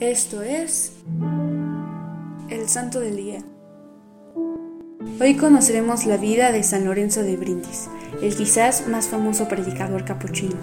Esto 0.00 0.42
es 0.42 0.92
el 2.50 2.68
Santo 2.68 3.00
del 3.00 3.16
Día. 3.16 3.42
Hoy 5.20 5.34
conoceremos 5.34 6.06
la 6.06 6.16
vida 6.16 6.52
de 6.52 6.62
San 6.62 6.84
Lorenzo 6.84 7.24
de 7.24 7.36
Brindis, 7.36 7.88
el 8.22 8.36
quizás 8.36 8.86
más 8.86 9.08
famoso 9.08 9.48
predicador 9.48 10.04
capuchino. 10.04 10.54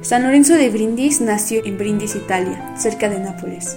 San 0.00 0.22
Lorenzo 0.22 0.54
de 0.54 0.70
Brindis 0.70 1.20
nació 1.20 1.62
en 1.62 1.76
Brindis, 1.76 2.14
Italia, 2.14 2.74
cerca 2.78 3.10
de 3.10 3.20
Nápoles, 3.20 3.76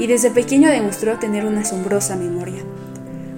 y 0.00 0.08
desde 0.08 0.32
pequeño 0.32 0.68
demostró 0.68 1.20
tener 1.20 1.46
una 1.46 1.60
asombrosa 1.60 2.16
memoria. 2.16 2.64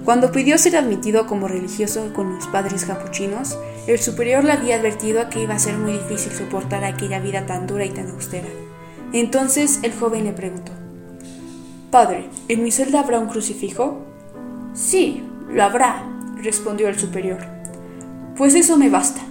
Cuando 0.03 0.31
pidió 0.31 0.57
ser 0.57 0.77
admitido 0.77 1.27
como 1.27 1.47
religioso 1.47 2.11
con 2.11 2.33
los 2.33 2.47
padres 2.47 2.85
capuchinos, 2.85 3.55
el 3.85 3.99
superior 3.99 4.43
le 4.43 4.53
había 4.53 4.77
advertido 4.77 5.29
que 5.29 5.43
iba 5.43 5.53
a 5.53 5.59
ser 5.59 5.77
muy 5.77 5.91
difícil 5.91 6.31
soportar 6.31 6.83
aquella 6.85 7.19
vida 7.19 7.45
tan 7.45 7.67
dura 7.67 7.85
y 7.85 7.91
tan 7.91 8.09
austera. 8.09 8.47
Entonces 9.13 9.79
el 9.83 9.93
joven 9.93 10.23
le 10.25 10.33
preguntó, 10.33 10.71
Padre, 11.91 12.29
¿en 12.47 12.63
mi 12.63 12.71
celda 12.71 13.01
habrá 13.01 13.19
un 13.19 13.27
crucifijo? 13.27 14.05
Sí, 14.73 15.23
lo 15.49 15.63
habrá, 15.63 16.05
respondió 16.37 16.87
el 16.87 16.97
superior. 16.97 17.39
Pues 18.37 18.55
eso 18.55 18.77
me 18.77 18.89
basta. 18.89 19.21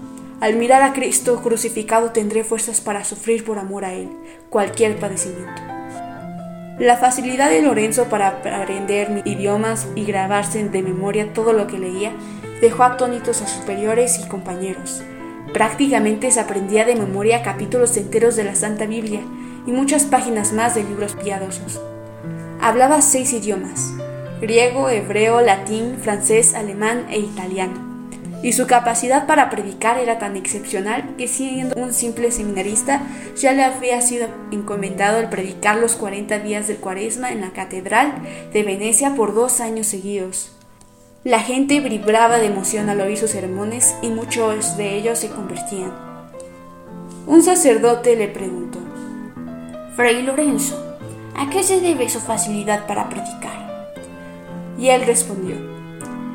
Al 0.41 0.57
mirar 0.57 0.83
a 0.83 0.93
Cristo 0.93 1.41
crucificado 1.43 2.11
tendré 2.11 2.45
fuerzas 2.45 2.81
para 2.81 3.05
sufrir 3.05 3.45
por 3.45 3.59
amor 3.59 3.85
a 3.85 3.95
Él 3.95 4.11
cualquier 4.51 4.99
padecimiento. 4.99 5.63
La 6.79 6.97
facilidad 6.97 7.51
de 7.51 7.63
Lorenzo 7.63 8.07
para 8.07 8.29
aprender 8.29 9.23
idiomas 9.25 9.87
y 9.95 10.05
grabarse 10.05 10.67
de 10.67 10.83
memoria 10.83 11.33
todo 11.33 11.53
lo 11.53 11.67
que 11.67 11.79
leía 11.79 12.13
dejó 12.61 12.85
atónitos 12.85 13.43
a 13.43 13.47
superiores 13.47 14.19
y 14.19 14.29
compañeros. 14.29 15.03
Prácticamente 15.53 16.31
se 16.31 16.41
aprendía 16.41 16.85
de 16.85 16.95
memoria 16.95 17.43
capítulos 17.43 17.97
enteros 17.97 18.37
de 18.37 18.45
la 18.45 18.55
Santa 18.55 18.87
Biblia 18.87 19.21
y 19.67 19.73
muchas 19.73 20.05
páginas 20.05 20.53
más 20.53 20.75
de 20.75 20.85
libros 20.85 21.15
piadosos. 21.15 21.81
Hablaba 22.61 23.03
seis 23.03 23.33
idiomas, 23.33 23.93
griego, 24.41 24.89
hebreo, 24.89 25.41
latín, 25.41 25.97
francés, 26.01 26.55
alemán 26.55 27.07
e 27.11 27.19
italiano. 27.19 27.91
Y 28.43 28.53
su 28.53 28.67
capacidad 28.67 29.27
para 29.27 29.51
predicar 29.51 29.99
era 29.99 30.19
tan 30.19 30.35
excepcional 30.37 31.15
que 31.19 31.29
siendo 31.29 31.77
un 31.77 31.93
simple 31.93 32.31
seminarista 32.31 33.03
ya 33.37 33.53
le 33.53 33.65
había 33.65 34.01
sido 34.01 34.29
encomendado 34.51 35.19
el 35.19 35.29
predicar 35.29 35.77
los 35.77 35.95
40 35.97 36.39
días 36.39 36.67
del 36.67 36.79
cuaresma 36.79 37.33
en 37.33 37.43
la 37.43 37.53
Catedral 37.53 38.15
de 38.53 38.63
Venecia 38.63 39.15
por 39.15 39.35
dos 39.35 39.61
años 39.61 39.87
seguidos. 39.87 40.53
La 41.23 41.41
gente 41.41 41.81
vibraba 41.81 42.39
de 42.39 42.47
emoción 42.47 42.89
al 42.89 43.03
oír 43.03 43.19
sus 43.19 43.33
sermones 43.33 43.95
y 44.01 44.09
muchos 44.09 44.79
de 44.79 44.97
ellos 44.97 45.19
se 45.19 45.29
convertían. 45.29 45.93
Un 47.27 47.43
sacerdote 47.43 48.17
le 48.17 48.29
preguntó, 48.29 48.80
Fray 49.97 50.23
Lorenzo, 50.23 50.77
¿a 51.37 51.51
qué 51.51 51.65
se 51.65 51.81
debe 51.81 52.09
su 52.09 52.21
facilidad 52.21 52.87
para 52.87 53.09
predicar? 53.09 53.91
Y 54.79 54.89
él 54.89 55.05
respondió, 55.05 55.57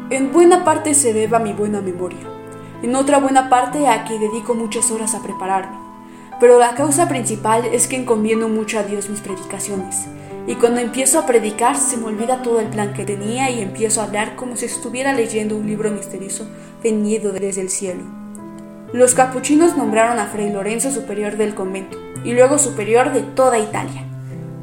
en 0.09 0.33
buena 0.33 0.65
parte 0.65 0.93
se 0.93 1.13
debe 1.13 1.37
a 1.37 1.39
mi 1.39 1.53
buena 1.53 1.79
memoria, 1.79 2.19
en 2.83 2.93
otra 2.95 3.17
buena 3.19 3.49
parte 3.49 3.87
a 3.87 4.03
que 4.03 4.19
dedico 4.19 4.55
muchas 4.55 4.91
horas 4.91 5.15
a 5.15 5.23
prepararme, 5.23 5.77
pero 6.41 6.59
la 6.59 6.75
causa 6.75 7.07
principal 7.07 7.63
es 7.71 7.87
que 7.87 7.95
encomiendo 7.95 8.49
mucho 8.49 8.77
a 8.77 8.83
Dios 8.83 9.09
mis 9.09 9.21
predicaciones, 9.21 10.05
y 10.47 10.55
cuando 10.55 10.81
empiezo 10.81 11.17
a 11.17 11.25
predicar 11.25 11.77
se 11.77 11.95
me 11.95 12.07
olvida 12.07 12.43
todo 12.43 12.59
el 12.59 12.67
plan 12.67 12.93
que 12.93 13.05
tenía 13.05 13.49
y 13.49 13.61
empiezo 13.61 14.01
a 14.01 14.03
hablar 14.03 14.35
como 14.35 14.57
si 14.57 14.65
estuviera 14.65 15.13
leyendo 15.13 15.55
un 15.55 15.65
libro 15.65 15.91
misterioso 15.91 16.45
venido 16.83 17.31
desde 17.31 17.61
el 17.61 17.69
cielo. 17.69 18.03
Los 18.91 19.15
capuchinos 19.15 19.77
nombraron 19.77 20.19
a 20.19 20.27
Fray 20.27 20.51
Lorenzo 20.51 20.91
superior 20.91 21.37
del 21.37 21.55
convento 21.55 21.97
y 22.25 22.33
luego 22.33 22.57
superior 22.57 23.13
de 23.13 23.21
toda 23.21 23.59
Italia. 23.59 24.03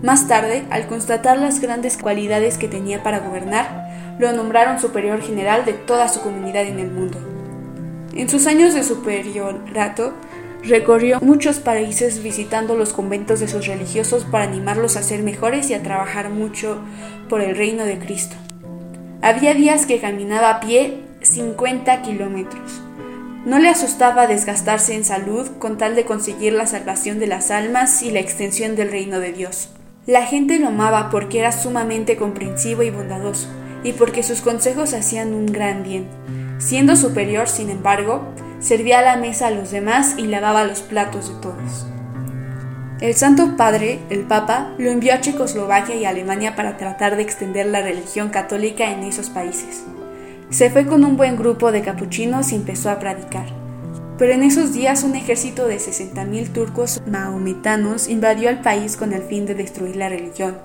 Más 0.02 0.27
tarde, 0.27 0.64
al 0.70 0.88
constatar 0.88 1.38
las 1.38 1.60
grandes 1.60 1.96
cualidades 1.96 2.58
que 2.58 2.68
tenía 2.68 3.02
para 3.05 3.20
gobernar, 3.20 4.16
lo 4.18 4.32
nombraron 4.32 4.80
superior 4.80 5.22
general 5.22 5.64
de 5.64 5.72
toda 5.72 6.08
su 6.08 6.20
comunidad 6.20 6.67
en 6.67 6.80
el 6.80 6.90
mundo. 6.90 7.18
En 8.14 8.28
sus 8.28 8.46
años 8.46 8.74
de 8.74 8.83
superiorato, 8.83 10.12
recorrió 10.64 11.20
muchos 11.20 11.61
países 11.61 12.22
visitando 12.22 12.77
los 12.77 12.92
conventos 12.92 13.40
de 13.40 13.48
sus 13.48 13.67
religiosos 13.67 14.24
para 14.24 14.45
animarlos 14.45 14.96
a 14.96 15.02
ser 15.02 15.22
mejores 15.22 15.70
y 15.70 15.74
a 15.74 15.83
trabajar 15.83 16.30
mucho 16.30 16.80
por 17.28 17.40
el 17.40 17.56
reino 17.56 17.84
de 17.84 17.98
Cristo. 17.98 18.36
Había 19.22 19.55
días 19.55 19.86
que 19.86 20.01
caminaba 20.01 20.51
a 20.51 20.61
pie 20.61 20.98
50 21.22 22.02
kilómetros 22.02 22.82
no 23.45 23.58
le 23.58 23.69
asustaba 23.69 24.27
desgastarse 24.27 24.95
en 24.95 25.05
salud 25.05 25.48
con 25.58 25.77
tal 25.77 25.97
de 25.97 26.05
conseguir 26.05 26.53
la 26.53 26.67
salvación 26.67 27.19
de 27.19 27.27
las 27.27 27.51
almas 27.51 28.03
y 28.03 28.11
la 28.11 28.20
extensión 28.20 28.77
del 28.77 28.91
reino 28.91 29.19
de 29.19 29.33
Dios. 29.33 29.70
La 30.07 30.27
gente 30.27 30.58
lo 30.58 30.69
amaba 30.69 31.11
porque 31.11 31.41
era 31.41 31.52
sumamente 31.52 32.17
comprensivo 32.17 32.83
y 32.83 32.91
bondadoso, 32.91 33.48
y 33.83 33.92
porque 33.92 34.23
sus 34.23 34.41
consejos 34.41 34.95
hacían 34.95 35.35
un 35.35 35.47
gran 35.47 35.83
bien. 35.83 36.07
Siendo 36.58 36.95
superior, 36.95 37.48
sin 37.48 37.70
embargo, 37.70 38.23
servía 38.61 39.02
la 39.02 39.17
mesa 39.17 39.48
a 39.48 39.51
los 39.51 39.73
demás 39.73 40.14
y 40.19 40.27
lavaba 40.27 40.64
los 40.64 40.81
platos 40.81 41.29
de 41.29 41.41
todos. 41.41 41.86
El 43.01 43.14
Santo 43.14 43.57
Padre, 43.57 43.98
el 44.11 44.20
Papa, 44.20 44.73
lo 44.79 44.89
envió 44.89 45.14
a 45.14 45.20
Checoslovaquia 45.20 45.97
y 45.97 46.05
Alemania 46.05 46.55
para 46.55 46.77
tratar 46.77 47.17
de 47.17 47.23
extender 47.23 47.67
la 47.67 47.83
religión 47.83 48.29
católica 48.29 48.92
en 48.92 49.02
esos 49.02 49.29
países. 49.29 49.83
Se 50.52 50.68
fue 50.68 50.85
con 50.86 51.02
un 51.07 51.17
buen 51.17 51.36
grupo 51.36 51.73
de 51.73 51.80
capuchinos 51.80 52.52
y 52.52 52.57
empezó 52.57 52.90
a 52.90 52.98
predicar. 52.98 53.46
Pero 54.18 54.35
en 54.35 54.42
esos 54.42 54.74
días 54.74 55.02
un 55.02 55.17
ejército 55.17 55.67
de 55.67 55.79
60.000 55.79 56.52
turcos 56.52 57.01
mahometanos 57.07 58.07
invadió 58.07 58.51
el 58.51 58.61
país 58.61 58.98
con 58.98 59.14
el 59.14 59.23
fin 59.23 59.46
de 59.46 59.55
destruir 59.55 59.96
la 59.96 60.11
religión, 60.11 60.58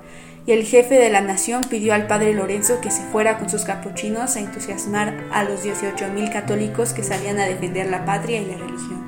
y 0.46 0.52
el 0.52 0.66
jefe 0.66 0.96
de 0.96 1.10
la 1.10 1.22
nación 1.22 1.62
pidió 1.70 1.94
al 1.94 2.06
padre 2.06 2.34
Lorenzo 2.34 2.82
que 2.82 2.92
se 2.92 3.02
fuera 3.14 3.40
con 3.40 3.50
sus 3.50 3.64
capuchinos 3.64 4.36
a 4.36 4.42
entusiasmar 4.42 5.24
a 5.32 5.46
los 5.46 5.64
18.000 5.64 6.34
católicos 6.34 6.92
que 6.92 7.04
salían 7.04 7.40
a 7.40 7.46
defender 7.46 7.90
la 7.90 8.04
patria 8.04 8.42
y 8.42 8.46
la 8.46 8.58
religión. 8.58 9.08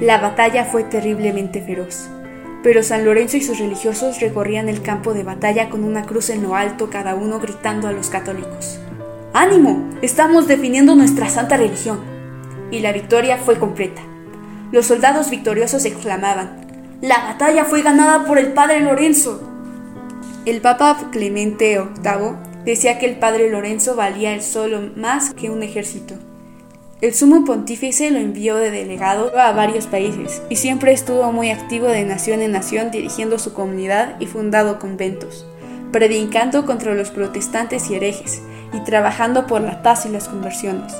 La 0.00 0.18
batalla 0.18 0.64
fue 0.64 0.82
terriblemente 0.82 1.62
feroz, 1.62 2.08
pero 2.64 2.82
San 2.82 3.04
Lorenzo 3.04 3.36
y 3.36 3.42
sus 3.42 3.60
religiosos 3.60 4.20
recorrían 4.20 4.68
el 4.68 4.82
campo 4.82 5.14
de 5.14 5.22
batalla 5.22 5.70
con 5.70 5.84
una 5.84 6.02
cruz 6.02 6.30
en 6.30 6.42
lo 6.42 6.56
alto 6.56 6.90
cada 6.90 7.14
uno 7.14 7.38
gritando 7.38 7.86
a 7.86 7.92
los 7.92 8.10
católicos. 8.10 8.80
¡Ánimo! 9.36 9.90
Estamos 10.00 10.46
definiendo 10.46 10.94
nuestra 10.94 11.28
santa 11.28 11.56
religión. 11.56 11.98
Y 12.70 12.78
la 12.78 12.92
victoria 12.92 13.36
fue 13.36 13.58
completa. 13.58 14.00
Los 14.70 14.86
soldados 14.86 15.28
victoriosos 15.28 15.84
exclamaban, 15.86 16.98
La 17.00 17.18
batalla 17.18 17.64
fue 17.64 17.82
ganada 17.82 18.26
por 18.26 18.38
el 18.38 18.52
padre 18.52 18.78
Lorenzo. 18.78 19.42
El 20.46 20.60
Papa 20.60 21.08
Clemente 21.10 21.80
VIII 21.80 22.64
decía 22.64 23.00
que 23.00 23.06
el 23.06 23.18
padre 23.18 23.50
Lorenzo 23.50 23.96
valía 23.96 24.32
el 24.34 24.40
solo 24.40 24.92
más 24.94 25.34
que 25.34 25.50
un 25.50 25.64
ejército. 25.64 26.14
El 27.00 27.12
sumo 27.12 27.44
pontífice 27.44 28.12
lo 28.12 28.20
envió 28.20 28.54
de 28.54 28.70
delegado 28.70 29.36
a 29.36 29.50
varios 29.50 29.88
países 29.88 30.42
y 30.48 30.54
siempre 30.54 30.92
estuvo 30.92 31.32
muy 31.32 31.50
activo 31.50 31.88
de 31.88 32.04
nación 32.04 32.40
en 32.40 32.52
nación 32.52 32.92
dirigiendo 32.92 33.40
su 33.40 33.52
comunidad 33.52 34.14
y 34.20 34.26
fundado 34.26 34.78
conventos, 34.78 35.44
predicando 35.90 36.64
contra 36.64 36.94
los 36.94 37.10
protestantes 37.10 37.90
y 37.90 37.96
herejes, 37.96 38.40
y 38.74 38.80
trabajando 38.80 39.46
por 39.46 39.60
la 39.60 39.82
paz 39.82 40.04
y 40.06 40.08
las 40.08 40.28
conversiones. 40.28 40.94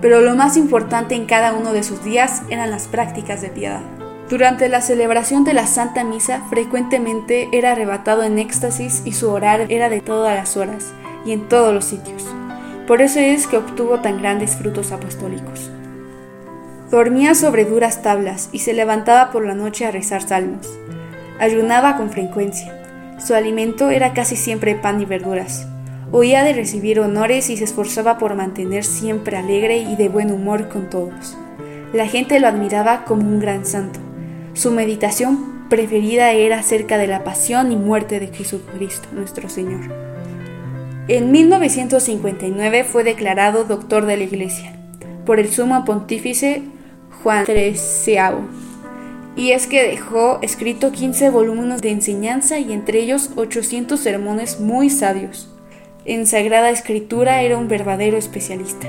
Pero 0.00 0.20
lo 0.20 0.34
más 0.34 0.56
importante 0.56 1.14
en 1.14 1.26
cada 1.26 1.52
uno 1.52 1.72
de 1.72 1.82
sus 1.82 2.02
días 2.02 2.42
eran 2.50 2.70
las 2.70 2.88
prácticas 2.88 3.40
de 3.42 3.48
piedad. 3.48 3.80
Durante 4.28 4.68
la 4.68 4.80
celebración 4.80 5.44
de 5.44 5.54
la 5.54 5.66
Santa 5.66 6.04
Misa 6.04 6.42
frecuentemente 6.50 7.48
era 7.52 7.72
arrebatado 7.72 8.22
en 8.22 8.38
éxtasis 8.38 9.02
y 9.04 9.12
su 9.12 9.28
orar 9.28 9.66
era 9.70 9.88
de 9.88 10.00
todas 10.00 10.36
las 10.36 10.56
horas 10.56 10.92
y 11.26 11.32
en 11.32 11.48
todos 11.48 11.74
los 11.74 11.84
sitios. 11.84 12.26
Por 12.86 13.02
eso 13.02 13.20
es 13.20 13.46
que 13.46 13.56
obtuvo 13.56 14.00
tan 14.00 14.18
grandes 14.18 14.56
frutos 14.56 14.92
apostólicos. 14.92 15.70
Dormía 16.90 17.34
sobre 17.34 17.64
duras 17.64 18.02
tablas 18.02 18.48
y 18.52 18.60
se 18.60 18.72
levantaba 18.72 19.30
por 19.30 19.46
la 19.46 19.54
noche 19.54 19.86
a 19.86 19.92
rezar 19.92 20.22
salmos. 20.22 20.66
Ayunaba 21.38 21.96
con 21.96 22.10
frecuencia. 22.10 22.76
Su 23.18 23.34
alimento 23.34 23.90
era 23.90 24.12
casi 24.12 24.34
siempre 24.34 24.74
pan 24.74 25.00
y 25.00 25.04
verduras. 25.04 25.66
Oía 26.12 26.42
de 26.42 26.52
recibir 26.52 26.98
honores 26.98 27.50
y 27.50 27.56
se 27.56 27.62
esforzaba 27.62 28.18
por 28.18 28.34
mantener 28.34 28.82
siempre 28.84 29.36
alegre 29.36 29.78
y 29.78 29.94
de 29.94 30.08
buen 30.08 30.32
humor 30.32 30.68
con 30.68 30.90
todos. 30.90 31.36
La 31.92 32.06
gente 32.06 32.40
lo 32.40 32.48
admiraba 32.48 33.04
como 33.04 33.22
un 33.22 33.38
gran 33.38 33.64
santo. 33.64 34.00
Su 34.54 34.72
meditación 34.72 35.68
preferida 35.68 36.32
era 36.32 36.58
acerca 36.58 36.98
de 36.98 37.06
la 37.06 37.22
pasión 37.22 37.70
y 37.70 37.76
muerte 37.76 38.18
de 38.18 38.26
Jesucristo, 38.26 39.08
nuestro 39.12 39.48
Señor. 39.48 39.82
En 41.06 41.30
1959 41.30 42.82
fue 42.82 43.04
declarado 43.04 43.62
doctor 43.62 44.04
de 44.04 44.16
la 44.16 44.24
Iglesia 44.24 44.76
por 45.24 45.38
el 45.38 45.48
sumo 45.48 45.84
pontífice 45.84 46.62
Juan 47.22 47.46
XIII. 47.46 48.60
Y 49.36 49.52
es 49.52 49.68
que 49.68 49.84
dejó 49.84 50.40
escrito 50.42 50.90
15 50.90 51.30
volúmenes 51.30 51.82
de 51.82 51.90
enseñanza 51.90 52.58
y 52.58 52.72
entre 52.72 52.98
ellos 52.98 53.30
800 53.36 54.00
sermones 54.00 54.58
muy 54.58 54.90
sabios. 54.90 55.49
En 56.10 56.26
Sagrada 56.26 56.70
Escritura 56.70 57.42
era 57.42 57.56
un 57.56 57.68
verdadero 57.68 58.16
especialista. 58.16 58.88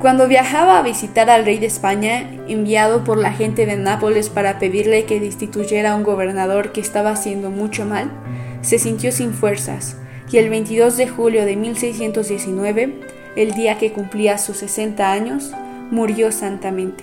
Cuando 0.00 0.28
viajaba 0.28 0.78
a 0.78 0.82
visitar 0.82 1.28
al 1.30 1.44
rey 1.44 1.58
de 1.58 1.66
España, 1.66 2.30
enviado 2.46 3.02
por 3.02 3.18
la 3.18 3.32
gente 3.32 3.66
de 3.66 3.76
Nápoles 3.76 4.28
para 4.28 4.60
pedirle 4.60 5.04
que 5.04 5.18
destituyera 5.18 5.90
a 5.90 5.96
un 5.96 6.04
gobernador 6.04 6.70
que 6.70 6.80
estaba 6.80 7.10
haciendo 7.10 7.50
mucho 7.50 7.86
mal, 7.86 8.12
se 8.60 8.78
sintió 8.78 9.10
sin 9.10 9.32
fuerzas 9.32 9.96
y 10.30 10.36
el 10.36 10.48
22 10.48 10.96
de 10.96 11.08
julio 11.08 11.44
de 11.44 11.56
1619, 11.56 13.00
el 13.34 13.54
día 13.54 13.76
que 13.76 13.90
cumplía 13.90 14.38
sus 14.38 14.58
60 14.58 15.10
años, 15.10 15.50
murió 15.90 16.30
santamente. 16.30 17.02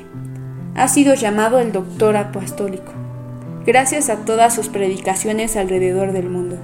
Ha 0.75 0.87
sido 0.87 1.13
llamado 1.13 1.59
el 1.59 1.73
doctor 1.73 2.15
apostólico, 2.15 2.93
gracias 3.65 4.09
a 4.09 4.23
todas 4.23 4.55
sus 4.55 4.69
predicaciones 4.69 5.57
alrededor 5.57 6.13
del 6.13 6.29
mundo. 6.29 6.57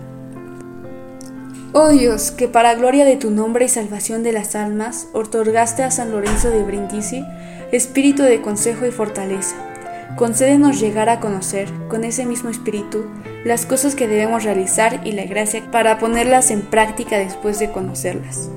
Oh 1.73 1.87
Dios, 1.87 2.31
que 2.31 2.49
para 2.49 2.75
gloria 2.75 3.05
de 3.05 3.15
tu 3.15 3.31
nombre 3.31 3.63
y 3.63 3.69
salvación 3.69 4.23
de 4.23 4.33
las 4.33 4.55
almas, 4.55 5.07
otorgaste 5.13 5.83
a 5.83 5.91
San 5.91 6.11
Lorenzo 6.11 6.49
de 6.49 6.63
Brindisi 6.63 7.23
espíritu 7.71 8.23
de 8.23 8.41
consejo 8.41 8.85
y 8.85 8.91
fortaleza. 8.91 9.55
Concédenos 10.17 10.81
llegar 10.81 11.07
a 11.07 11.21
conocer, 11.21 11.69
con 11.87 12.03
ese 12.03 12.25
mismo 12.25 12.49
espíritu, 12.49 13.05
las 13.45 13.65
cosas 13.65 13.95
que 13.95 14.09
debemos 14.09 14.43
realizar 14.43 14.99
y 15.07 15.13
la 15.13 15.23
gracia 15.23 15.63
para 15.71 15.97
ponerlas 15.97 16.51
en 16.51 16.61
práctica 16.63 17.17
después 17.17 17.59
de 17.59 17.71
conocerlas. 17.71 18.49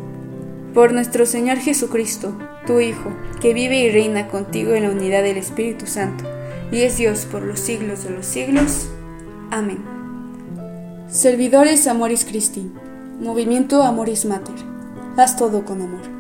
Por 0.75 0.93
nuestro 0.93 1.25
Señor 1.25 1.59
Jesucristo, 1.59 2.37
tu 2.67 2.81
Hijo, 2.81 3.13
que 3.41 3.55
vive 3.55 3.77
y 3.77 3.93
reina 3.93 4.27
contigo 4.27 4.75
en 4.75 4.83
la 4.83 4.91
unidad 4.91 5.23
del 5.23 5.37
Espíritu 5.37 5.87
Santo, 5.87 6.25
y 6.73 6.83
es 6.83 6.97
Dios 6.97 7.29
por 7.31 7.43
los 7.43 7.61
siglos 7.61 8.03
de 8.03 8.11
los 8.11 8.27
siglos. 8.27 8.89
Amén. 9.53 9.79
Servidores 11.07 11.87
Amoris 11.87 12.25
Christi 12.25 12.73
Movimiento 13.25 13.83
Amoris 13.83 14.27
Mater. 14.27 14.55
Haz 15.17 15.39
todo 15.39 15.65
con 15.65 15.81
amor. 15.81 16.14